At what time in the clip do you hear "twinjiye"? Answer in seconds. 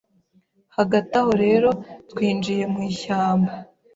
2.09-2.63